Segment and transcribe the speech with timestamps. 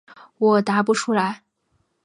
[0.39, 1.43] 我答不出来。